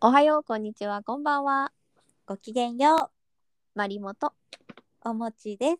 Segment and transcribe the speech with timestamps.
[0.00, 1.72] おはよう、こんにちは、こんばんは。
[2.24, 3.10] ごきげんよ
[3.74, 4.32] マリモと。
[5.04, 5.78] おもちです。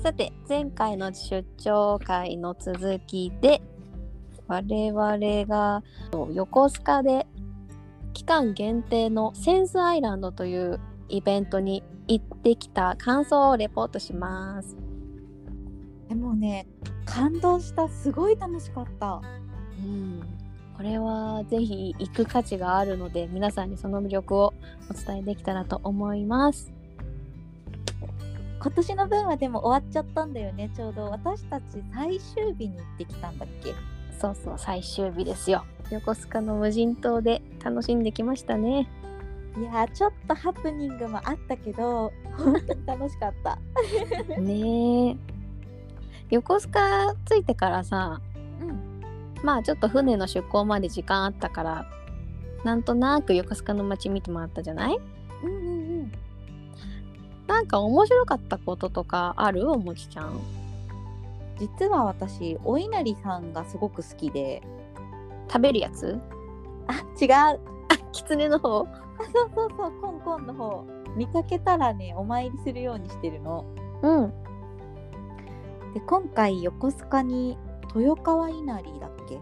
[0.00, 3.60] さて、前回の出張会の続きで、
[4.46, 5.82] 我々が
[6.32, 7.26] 横須賀で
[8.12, 10.78] 期間限定のセンスアイランドという
[11.08, 14.76] イベントに行ってきた感想をレポートします。
[16.08, 16.66] でもね、
[17.04, 17.88] 感動した。
[17.88, 19.20] すごい楽しかった。
[19.78, 20.22] うん、
[20.76, 24.54] これはぜひ行く価値があるので皆さんにその魅力を
[24.90, 26.72] お伝えできたらと思います。
[28.60, 30.70] 今年の分はでも終わっちゃったんだよね。
[30.74, 33.74] ちょうど私たち最終日に行ってきたんだっけ？
[34.18, 35.64] そうそう最終日ですよ。
[35.90, 38.88] 横須賀の無人島で楽しんできましたね。
[39.58, 43.58] いやー、ちょっとハプニングもあったけど、本当に楽しかった。
[44.40, 45.16] ねえ。
[46.30, 48.20] 横須賀着いてからさ
[48.60, 49.02] うん。
[49.42, 51.86] まあちょっと船の出港まで時間あったから
[52.64, 54.98] なんとなく横須賀の街見てもらったじゃない？
[55.44, 55.70] うんうんう
[56.02, 56.12] ん。
[57.46, 59.70] なんか面白かったこととかある？
[59.70, 60.40] おもちちゃん。
[61.58, 64.62] 実は私、お稲荷さんがすごく好きで。
[65.48, 66.18] 食べるやつ？
[66.88, 67.30] あ、違う。
[67.34, 67.58] あ、
[68.10, 68.84] 狐の方？
[69.32, 70.84] そうそうそう、コンコンの方。
[71.14, 73.64] 見かけたらね、お参りするようにしてるの。
[74.02, 74.32] うん。
[75.96, 77.56] で今回横須賀に
[77.94, 79.38] 豊川稲荷だっけ？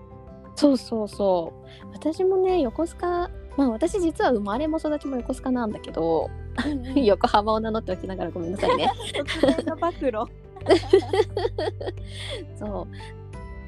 [0.54, 1.52] そうそうそ
[1.82, 1.86] う。
[1.92, 6.30] 私もね、横須賀、まあ私実は生まれも育ちも横須賀なんだけど、
[6.94, 8.86] 横浜を名乗っておきながらごめんなさいね。
[12.56, 12.86] そう。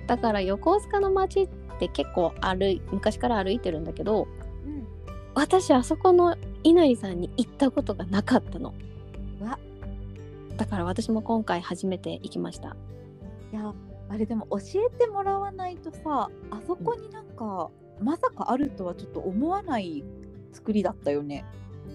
[0.06, 1.48] だから横須賀の街っ
[1.80, 4.28] て結構歩い、昔から歩いてるんだけど、
[4.64, 4.86] うん
[5.34, 8.72] 私あそこの稲荷さんに行ったことがなかったの。
[10.56, 12.76] わだから私も今回初めて行きました。
[13.52, 13.72] いや
[14.08, 17.70] あれでも教えてもらわないとさあそこになんか、
[18.00, 20.04] まさかあるとはちょっと思わない
[20.52, 21.44] 作りだったよね。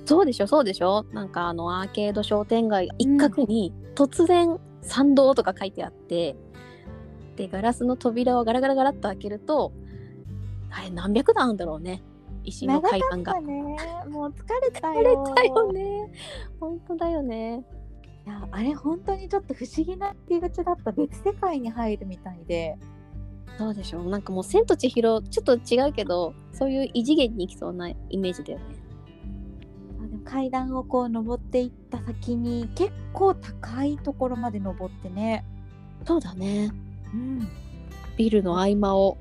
[0.06, 1.06] そうでしょそうでしょ。
[1.12, 6.36] なんかあのアーケード商店街一角に突然参道とか書いてあって、
[7.36, 9.72] でガラスの扉をガラガラガラっと開けると
[10.70, 12.04] あれ何百段あるんだろうね。
[12.44, 13.40] 石の階段が。
[13.40, 13.78] ね
[14.10, 16.12] もう疲れた 疲れよたよね。
[16.60, 17.64] 本当だよね
[18.26, 22.78] いやあれ本当にちょっと不思議な入り口だった別世界に入るみたいで。
[23.58, 28.66] そうでしょなんかもう「千と千尋」ちょっと違うけどそういう異次元に行きそうなイメージだよね。
[30.04, 35.46] あでも階段をこう登っていった先に結構高いところまで登ってね。
[36.06, 36.72] そうだね。
[37.14, 37.48] うん。
[38.18, 39.18] ビルの合間を。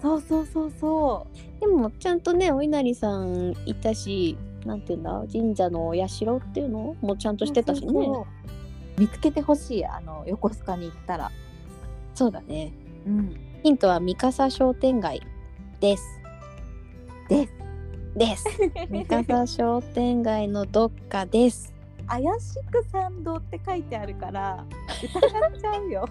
[0.00, 1.26] そうそうそうそ
[1.58, 1.60] う。
[1.60, 5.24] でもちゃんとねお稲荷さんいたしなんていうんだ？
[5.32, 8.08] 神社のお社っていうのもちゃんとしてたしね。
[8.96, 11.30] 見つけてほしいあの横須賀に行ったら。
[12.14, 12.72] そうだね。
[13.06, 13.36] うん。
[13.62, 15.22] ヒントは三笠商店街
[15.80, 16.20] です。
[17.28, 17.52] です。
[18.16, 18.44] です。
[18.90, 21.74] 三笠商店街のどっかです。
[22.06, 24.64] 怪しく参道って書いてあるから
[25.02, 25.08] 疑
[25.58, 26.08] っちゃうよ。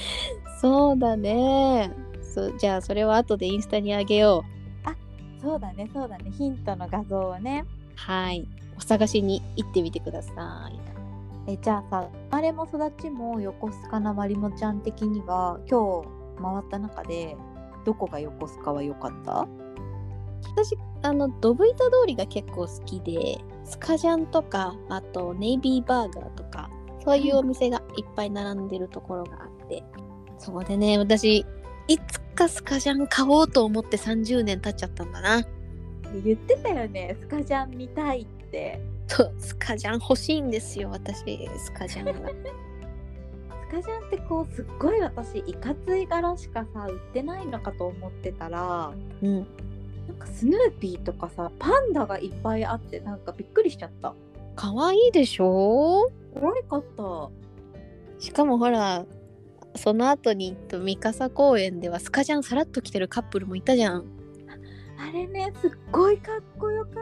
[0.60, 1.92] そうだね。
[2.22, 4.60] そじゃあそれは後でインスタにあげよう。
[5.42, 6.30] そうだねそうだね。
[6.30, 7.64] ヒントの画像をね
[8.06, 8.46] はい。
[8.76, 10.32] お探しに行ってみてくださ
[10.72, 10.80] い。
[11.52, 17.36] えじゃあさ生まれも育ちも横須賀なまりもちゃん的には今日回った中で
[17.84, 19.46] どこが横須賀は良かった？
[20.52, 26.70] 私あのドブ板通りが結構好きでスカジャンとかあとネイビーバーガーとか
[27.04, 29.82] そういうお店がいっぱい並んでるところがあって
[30.38, 31.44] そこでね私
[31.88, 35.42] いつかスカジャン買おうと思って30年経っちゃったんだな
[36.24, 37.16] 言ってたよね。
[37.20, 38.80] スカジャン見たいって。
[39.06, 42.28] そうスカジャン欲しいんですよ私スカジャンが
[43.68, 49.34] スカジャンってこうすっごい私いかつい柄しかさ売ってないのかと思ってたらうん。
[50.08, 54.14] なんかスヌーピーとかさパンダがいっぱいあってなんかびっくりしちゃった。
[54.56, 56.10] 可愛いでしょ？
[56.34, 57.30] 可愛かった。
[58.20, 59.06] しかもほら
[59.76, 64.04] その後に三笠公園ではスカジャンさらっと着てるカップルもいたじゃん
[65.00, 66.94] あれねすっごいかっこよかっ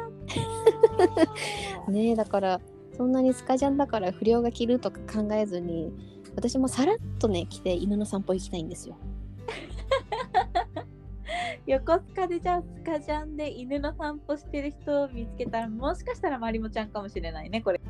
[1.87, 1.87] た。
[1.91, 2.61] ねえだから
[2.97, 5.93] そんなにスカジャンだから不良が着るとか考えずに
[6.37, 8.97] 私もさらっとね着て犬の散歩行きたいんですよ。
[11.67, 17.81] 横須賀でじゃあスカジャンで犬の散歩してる人を見つけたらもしかしたらまりもちゃんかもしれないねこれ。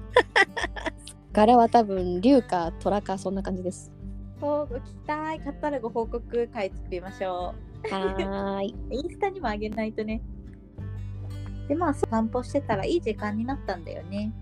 [1.32, 3.93] 柄は多分竜か虎かそんな感じです。
[4.40, 7.55] そうご期待買ったらご報告会作りましょ
[7.90, 8.75] はーい。
[8.90, 10.20] う インスタにもあげないとね。
[11.69, 14.32] でまあ散歩してたらいい時間になったんだよね。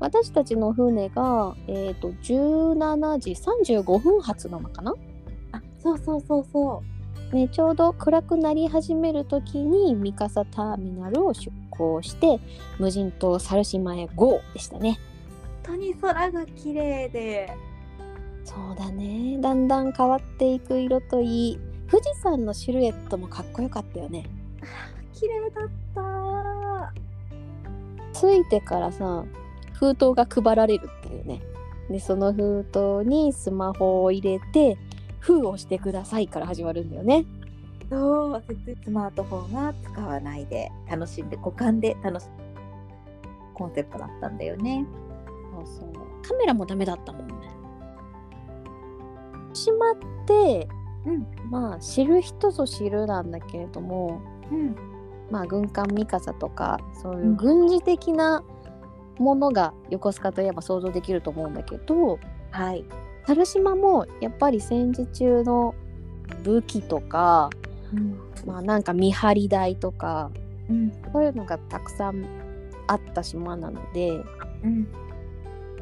[0.00, 4.94] 私たちの船が、えっ、と、17時35分発なのかな？
[5.52, 6.82] あそうそうそうそ
[7.32, 12.40] ね、ちょうど暗くなり始める時に三笠ターミナルを出港して
[12.78, 14.98] 無人島猿島へ GO でしたね。
[15.66, 17.52] 本当に空が綺麗で。
[18.44, 19.36] そうだね。
[19.40, 21.58] だんだん変わっていく色といい
[21.90, 24.24] 富士山のシルエットもかっこよかったよね。
[25.14, 26.92] 綺麗だった
[28.12, 29.24] 着いてからさ
[29.72, 31.40] 封筒が配られるっていうね。
[31.88, 34.76] でその封筒にスマホを入れて
[35.20, 37.24] 封をしてくださいから始まるんだよね。
[37.90, 38.44] そう
[38.84, 42.26] スマートフォンは使わないで楽しんで五感で楽し
[43.54, 44.86] コンセプトだったんだよね。
[45.54, 45.92] そうそう。
[46.22, 47.34] カメラもダメだったもんね。
[49.54, 49.94] 島っ
[50.26, 50.68] て
[51.06, 51.26] うん。
[51.50, 54.76] まあ知る人ぞ知るなんだけれどもうん。
[55.30, 58.42] まあ軍艦ミカサとかそういう軍事的な
[59.18, 62.18] ものが横須賀といえば想像できると思うんだけど
[62.50, 62.84] はい。
[63.26, 65.74] 猿島もやっぱり戦時中の
[66.44, 67.50] 武器とか
[67.92, 68.18] うん。
[68.46, 70.30] まあなんか見張り台とか
[70.68, 70.92] うん。
[71.12, 72.24] そういうのがたくさん
[72.86, 74.10] あった島なので
[74.64, 74.88] うん。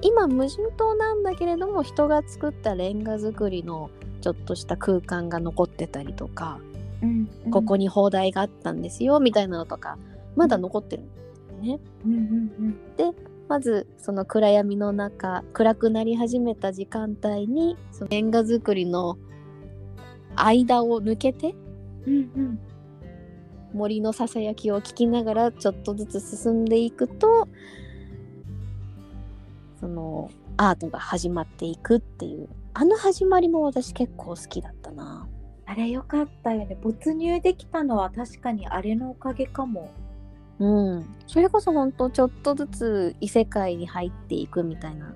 [0.02, 3.90] 今無人島なんだけれども人が作ったレンガ造りの
[4.26, 6.58] ちょっとした空間が残ってたりとか、
[7.00, 9.98] うんここに砲台があったんですよみたいなのとか
[10.34, 11.08] まだ残ってるん
[11.62, 11.80] だよね。
[12.04, 13.14] うんうん
[13.46, 19.16] まずその暗闇の中暗くなり始めた時間帯にそのレンガ造りの
[20.34, 21.54] 間を抜けて
[22.04, 22.58] うんうん。
[23.74, 27.46] 森のささやきを聞きながらちょっとずつ進んでいくと
[29.78, 35.26] そのアートが始まっていくっていうあの始まりも私結構好きだったな。
[35.64, 39.90] あれよかったよね没入できたのは確かにあれのおかげかも
[40.58, 40.66] う
[40.98, 45.14] ん、それこそ本当ちょっとずつ異世界に入っていくみたいな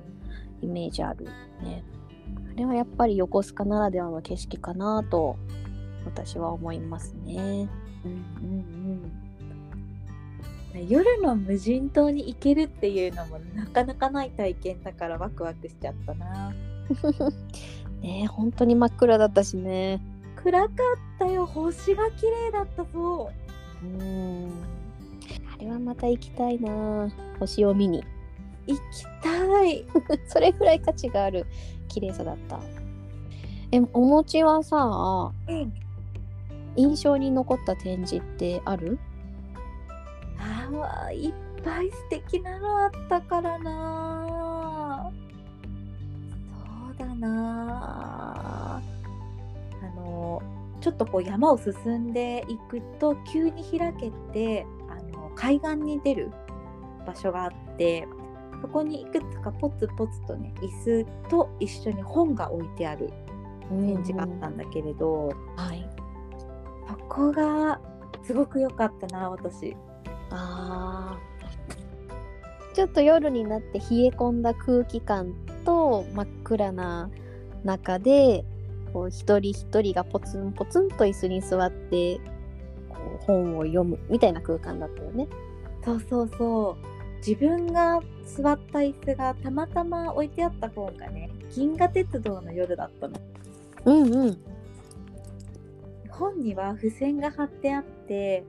[0.62, 1.26] イメージある
[1.62, 1.84] ね。
[2.50, 5.36] あれはやっぱり横須賀ならではの景色かなと
[6.06, 7.68] 私は思いますね。
[8.06, 8.64] うんうん
[10.72, 16.54] うん夜の無人島に行けるっていうのもなかなかない体験だからワクワクしちゃったな
[18.02, 20.00] ねえ本当に真っ暗だったしね。
[20.36, 20.70] 暗かっ
[21.18, 23.30] たよ星が綺麗だったそ
[23.82, 24.48] うん。
[25.54, 27.08] あれはまた行きたいな
[27.38, 27.98] 星を見に。
[27.98, 28.02] う
[28.68, 28.80] 行き
[29.22, 29.84] たい
[30.28, 31.46] それぐらい価値がある
[31.88, 32.58] 綺麗さだった。
[33.72, 35.72] え、お餅はさ、うん
[36.76, 38.98] 印象に残った展示ってある？
[40.38, 41.32] あーいっ
[41.64, 56.30] ぱい素敵なのあったからなょっとこう山を進んでいくと急に開けてあの海岸に出る
[57.06, 58.06] 場所があって
[58.60, 63.10] そこにいくつかポツポツとね椅子と一緒に本が置いてある
[63.70, 65.88] 展示があったんだけれど、はい。
[66.88, 67.80] そこが
[68.24, 69.76] すごく良かったな私。
[70.30, 75.34] あーちょっと夜になって冷え込んだ空気感
[75.64, 77.10] と真っ暗な
[77.64, 78.44] 中で
[78.92, 82.20] こう一人一人がポツンポツンと椅子に座って
[82.88, 85.28] こう本を読むみたいな空間だったよね。
[85.84, 86.90] そうそうそう
[87.26, 93.14] 自分が座った椅子がたまたま置いてあった本がね「銀河鉄道の夜」だったの
[93.86, 94.38] うんうん。
[96.10, 98.44] 本には付箋が貼ってあって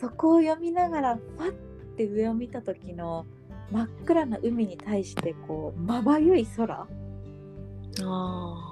[0.00, 1.52] そこを読みながらファッ
[1.96, 3.26] て上を見た時の
[3.70, 6.86] 真っ暗な海に対してこうまばゆい空
[8.02, 8.69] あ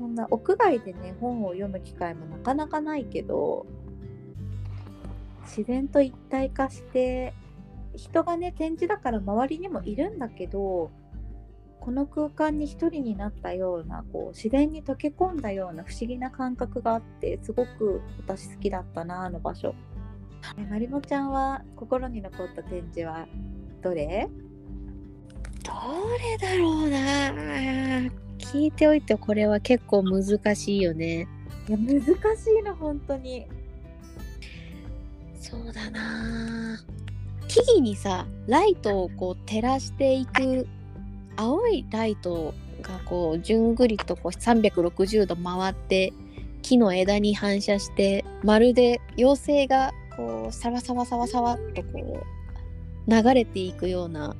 [0.00, 3.66] そんな屋外でね本を読む機会もなかなかないけど
[5.42, 7.34] 自然と一体化して
[7.94, 10.90] 人がね展示だから周りにもいるんだけど
[11.80, 19.74] この空間に一人になったようなこう自然に溶け込んだような不思議な感覚があってすごく私好きだったなあの場所。
[20.56, 23.26] えまりもちゃんは心に残った展示は
[23.82, 24.26] どれ？
[25.62, 25.72] ど
[26.18, 31.28] れだろうな聞いておいてこれは結構難しいよね。
[31.68, 32.10] いや難し
[32.58, 33.46] いの本当に。
[35.40, 36.78] そうだな
[37.48, 40.68] 木々にさライトをこう照らしていく
[41.36, 46.12] 青いライトがこうじゅんぐりとこう360度回って
[46.62, 52.20] 木の枝に反射してまるで妖精がこうサワサワサワサワっとこ
[53.08, 54.36] う流れていくような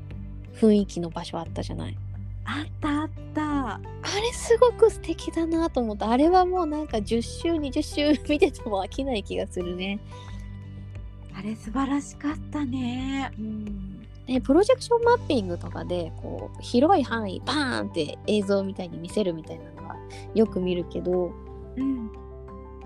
[0.61, 1.97] 雰囲気の場所あったじゃない。
[2.45, 3.50] あったあった。
[3.75, 6.11] あれすごく素敵だなと思った。
[6.11, 10.01] あれはもうなんか10周20周見てても飽きない気がするね。
[11.37, 13.31] あれ素晴らしかったね。
[14.27, 19.97] ね、プロジェクションマッピングとかでこう広い範囲バーンって映像みたいに見せるみたいなのは
[20.35, 21.33] よく見るけど
[21.77, 22.11] うん。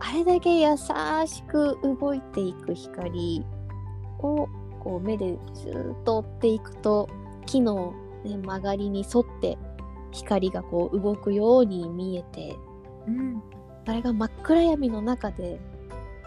[0.00, 0.76] あれだけ優
[1.26, 3.44] しく動いていく光
[4.18, 4.48] を
[4.80, 7.08] こう目でずーっと追っていくと
[7.46, 9.58] 木の、ね、曲がりに沿って
[10.14, 12.56] 光がこう動くように見えて
[13.06, 13.42] うん
[13.86, 15.60] それが真っ暗闇の中で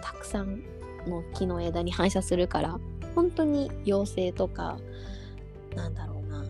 [0.04, 0.62] たくさん
[1.08, 2.80] の木の枝に反射するから
[3.16, 4.78] 本当に妖精とか
[5.76, 6.46] なんだろうな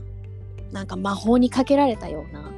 [0.72, 2.52] なんか魔法にかけられたような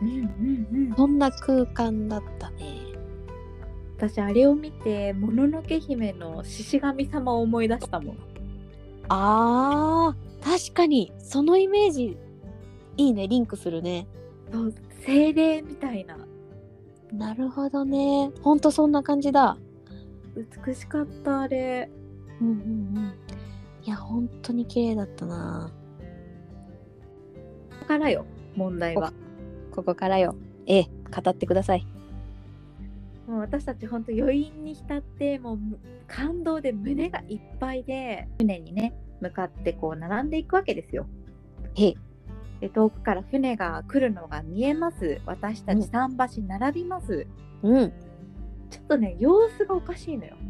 [0.00, 2.80] うんうんうんそんな空間だったね。
[3.98, 8.16] 私あれを見てもののけ姫の獅子神様を思い出したもん
[9.10, 12.16] あー確かにそのイメージ
[12.96, 14.06] いいねリンクするね。
[14.52, 16.18] そう精霊みたいな
[17.12, 19.56] なるほどねほんとそんな感じだ。
[20.64, 21.90] 美しかったあれ
[22.40, 22.56] うんうんう
[23.00, 23.14] ん。
[23.84, 25.72] いや本当に綺麗だったな。
[27.70, 29.12] ここからよ問題は
[29.72, 30.36] ここからよ。
[30.66, 31.86] ええ語ってください。
[33.26, 41.06] もう私たち本当余韻に浸ってもうむ感動で胸がいっぱいで船にね向かってこう並んでいくわけですよ。
[41.74, 41.94] へえ
[42.60, 47.26] で遠くから船が来るのが見えます私たち桟橋並びます、
[47.62, 47.92] うん。
[48.70, 50.36] ちょっとね様子がおかしいのよ。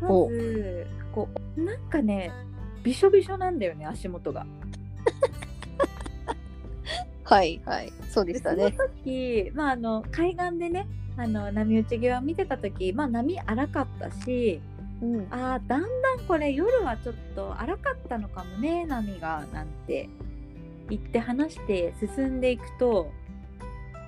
[0.00, 2.30] まおずこうなんかね
[2.82, 4.46] びしょびしょなんだよね足元が。
[7.24, 8.74] はいはいそうででしたね。
[8.76, 14.60] その時、まあ、あの海岸でねあの波打ち際を見てた時、まあ、波荒かったし
[15.02, 15.26] うん。
[15.30, 20.08] あーだんだんこれ夜はちょっと荒かったのかもね波がなんて
[20.88, 23.10] 言って話して進んでいくと。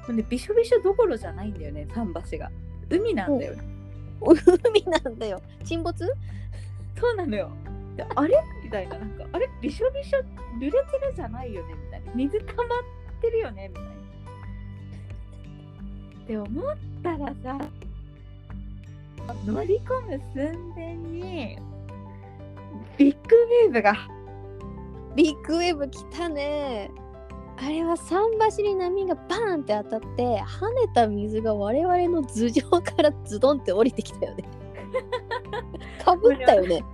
[0.09, 2.51] もうねびしょびしょどころじゃないんだよね桟橋が。
[2.89, 3.63] 海なんだよね。
[4.65, 5.43] 海なんだよ。
[5.65, 6.07] 沈没？
[6.99, 7.51] そうなのよ。
[7.95, 8.43] であれ？
[8.65, 8.99] みたいな。
[8.99, 9.47] なんかあれ？
[9.61, 10.21] びしょびしょ
[10.59, 12.13] 濡れてるじゃないよねみたいな。
[12.15, 12.67] 水溜まっ
[13.21, 13.91] てるよねみたいな。
[16.25, 17.69] って思ったらさ
[19.47, 21.59] 乗り込む寸前に
[22.97, 23.95] ビッグウェーブが
[25.15, 26.91] ビッグウェーブ来たね。
[27.61, 34.45] あれは桟橋に波がバーンって当たって跳ねた水が我々の頭上からズドンって降りてきたよね。
[36.05, 36.85] かぶったよね。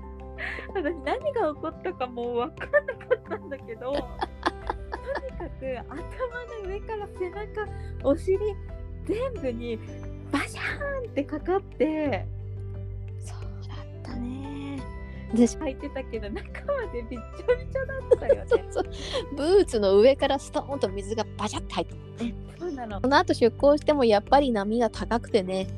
[0.75, 4.09] 私何が起こったかもう分かんなかったんだけどとにか
[5.61, 6.03] く頭
[6.62, 7.67] の上から背中
[8.03, 8.38] お尻
[9.05, 9.79] 全部に
[10.35, 12.26] バシャーンってかかって
[13.25, 13.38] そう
[13.69, 14.83] だったね。
[15.33, 18.45] 私履いてたけど中までびっちょびちょだったよね。
[18.49, 18.85] そうそう
[19.37, 22.35] ブーツの上からストーンと水がバシャって入ったもんね。
[22.59, 25.69] そうなのその後出港してもやっぱり波が高くてね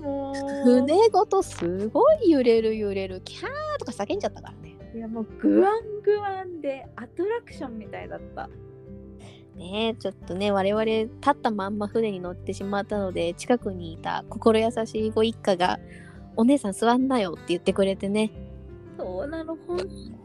[0.00, 0.34] もう
[0.64, 3.44] 船ごとすごい揺れる揺れるキャー
[3.78, 4.74] とか叫んじゃったからね。
[4.94, 8.48] いやもうグワングワンでアトラクションみたいだった。
[9.58, 9.88] ね。
[9.88, 15.78] えちょっとね我々立ったまんま船に乗ってしまったので近くにいた心優しいご一家が
[16.36, 18.30] 「お姉さん座んなよ」って言ってくれてね。
[18.96, 19.78] そうなの本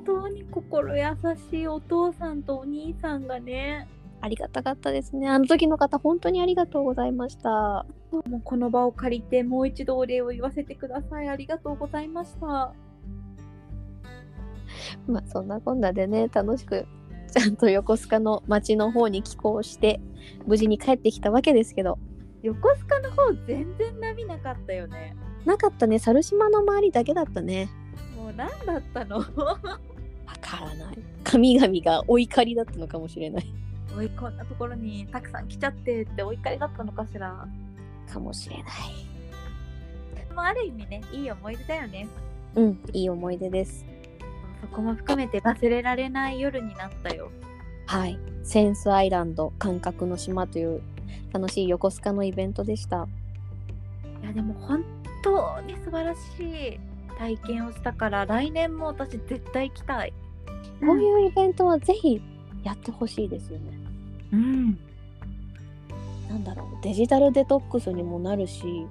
[0.05, 1.03] 当に心優
[1.51, 3.87] しいお父さんとお兄さんがね。
[4.19, 5.27] ありがたかったですね。
[5.27, 7.85] あの時の方本当にありがとうございました。
[8.11, 11.27] もうこの場を借りてもう一度お礼を言わせてください。
[11.27, 12.73] ありがとうございました。
[15.07, 16.87] まあそんなこんなでね楽しく
[17.33, 19.99] ちゃんと横須賀の町の方に寄港して
[20.45, 21.97] 無事に帰ってきたわけですけど。
[22.43, 25.15] 横須賀の方全然波なかったよね。
[25.43, 25.97] なかったね。
[25.97, 27.69] 猿島の周りだけだったね。
[28.15, 29.17] もう何だったの？
[29.17, 29.25] わ
[30.39, 30.97] からない。
[31.23, 33.45] 神々がお怒りだったのかもしれない。
[33.97, 37.47] おいこんなところにたくさん来ちゃってってお怒りだったのかしら？
[38.11, 38.65] かもしれない。
[40.27, 42.07] でもある意味ねいい思い出だよね。
[42.55, 43.85] うんいい思い出です
[44.63, 47.29] そこも含めて忘れられない夜になったよ。
[47.85, 48.17] はい。
[48.43, 50.81] センスアイランド感覚の島という
[51.33, 53.09] 楽しい横須賀のイベントでした。
[54.21, 54.85] いやでも本
[55.21, 56.79] 当に素晴らしい
[57.17, 60.13] 体験をしたから来年も私絶対行きたい。
[60.79, 62.21] こういうイベントはぜひ
[62.63, 63.77] やってほしいですよね。
[64.31, 64.79] うん。
[66.29, 66.83] なんだろう。
[66.83, 68.87] デジタルデトックスにもなるし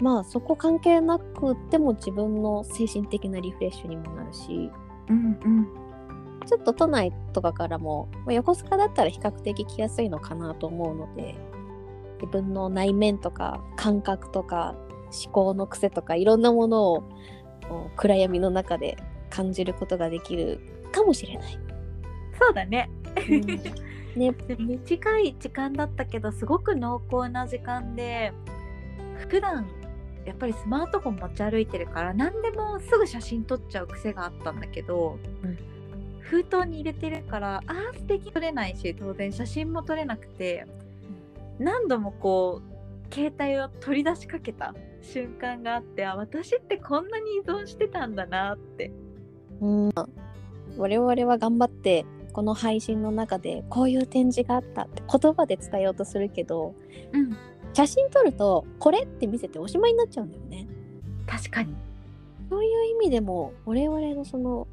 [0.00, 4.70] まあそこ関係なくっても自分の精神的なリフレッシュにもなるし
[5.08, 5.86] うんうん。
[6.46, 11.34] ちょっと都内とかからも、まあ横須賀だったら比較的来やすいのかなと思うので
[12.20, 14.74] 自分の内面とか感覚とか
[15.24, 17.04] 思考の癖とかいろんなものを
[17.96, 18.96] 暗闇の中で
[19.30, 20.60] 感じることができる
[20.92, 21.58] かもしれない。
[22.38, 22.90] そうだね。
[24.16, 28.32] ね、で短い時間だったけどすごく濃厚な時間で
[29.28, 29.66] 普段
[30.26, 35.58] やっぱりスマートフォン持ち歩いてるから何でもすぐ写真撮っちゃう癖があったんだけど、うん。
[36.20, 40.66] 封筒に入れてるからあー素敵撮れないし当然写真も撮れなくて
[41.60, 42.60] 何度もこ
[43.10, 48.90] う携帯を取り出しかけた瞬間があってあ私ってこんなに依存してたんだなって。
[49.60, 49.92] うん。
[50.76, 56.74] 我々は頑張ってこの配信の中でこういう展示があったって言葉で伝えようとするけど
[57.12, 57.36] うん
[57.76, 60.66] 写真撮るとこれって見せておしまいになっちゃうんだよね。
[61.26, 61.74] 確かに
[62.48, 64.66] そういう意味でも我々のその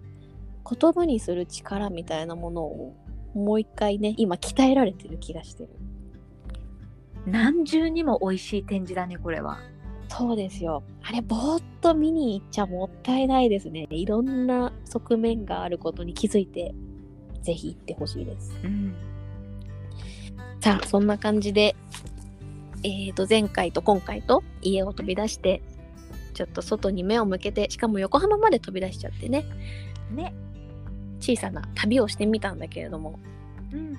[0.66, 2.96] 言葉にする力みたいなものを
[3.34, 5.70] もう一回ね今鍛えられてる気がしてる。
[7.26, 9.60] 何重にも美味しい展示だねこれは
[10.08, 10.82] そうですよ。
[11.02, 13.86] あれぼーっと見に行っちゃもったいないですね。
[13.90, 16.74] いろんな側面があることに気づいて
[17.42, 18.58] ぜひ行ってほしいです。
[18.64, 18.96] うん
[20.62, 21.76] さあそんな感じで
[22.84, 25.62] えー、と前回と今回と家を飛び出して
[26.34, 29.46] ちょっと外に目を向けてしかも横浜まで飛び出しちゃってね。
[30.12, 30.34] ね。
[31.20, 33.20] 小さな旅をしてみたんだけれども。
[33.72, 33.98] うん。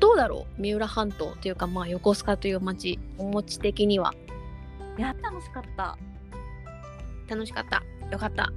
[0.00, 0.62] どうだろう？
[0.62, 4.14] 三浦半島というかまあ横須賀という町お持ち的には。
[4.96, 5.98] いや楽しかった。
[7.28, 7.82] 楽しかった。
[8.10, 8.52] よかった。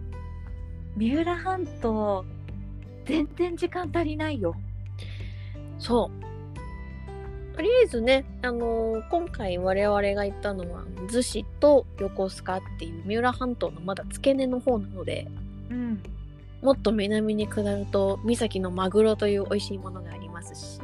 [0.96, 2.26] 三浦半島
[3.06, 4.56] 全然時間足りないよ。
[5.80, 6.27] そう
[7.58, 15.28] とりあえずね、あのー今回我々が行ったのは逗子と横須賀っていう三浦半島のまだ付け根の方なので
[15.72, 16.04] うん
[16.62, 20.82] もっと南に下ると三崎のマグロという美味しいものがありますし。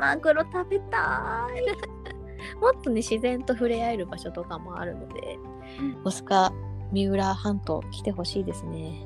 [0.00, 1.62] マグロ食べたい。
[2.60, 5.38] もっとね自然と触れ合える場所とかもあるので
[5.80, 5.90] うん。
[5.92, 6.52] 横須賀
[6.90, 9.00] 三浦半島来てほしいですね。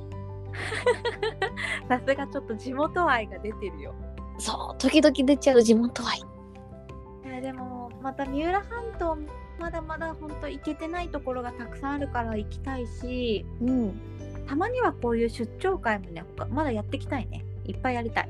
[1.88, 3.94] さすがちょっと地元愛が出てるよ。
[4.38, 6.22] そう時々出ちゃう地元愛
[7.42, 9.18] でもまた三浦半島
[9.58, 14.00] まだまだ本当行けてないところがたくさんあるから行きたいしうん。
[14.46, 17.44] たまにはこういう出張会もね他まだやっていきたいね。
[17.64, 18.28] いっぱいやりたい。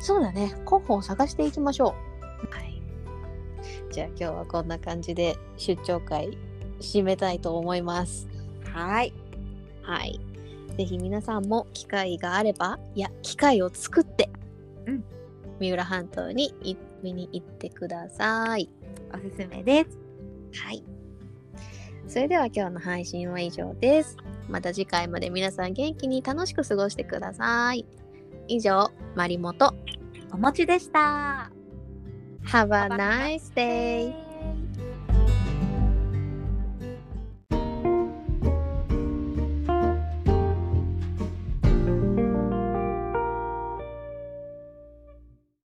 [0.00, 0.54] そうだね。
[0.64, 1.94] 候補を探していきましょ
[2.52, 2.54] う。
[2.54, 2.80] はい。
[3.90, 6.38] じゃあ今日はこんな感じで出張会
[6.80, 8.28] 締めたいと思います。
[8.72, 9.12] はい。
[9.82, 10.20] はい。
[10.76, 14.30] ぜひ皆さんも機会があればいや機会を作って、
[14.86, 15.04] うん。
[15.60, 18.68] 三浦半島にい見に行ってください
[19.12, 20.06] おすすめです
[20.64, 20.82] はい。
[22.08, 24.16] それでは今日の配信は以上です。
[24.48, 27.84] また次回まで皆さん元気に楽しく過ごしてください。
[28.48, 29.74] 以上、マリモと
[30.32, 31.50] お餅でした
[32.44, 34.25] Have a nice day!